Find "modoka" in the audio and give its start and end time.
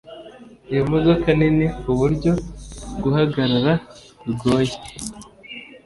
0.91-1.27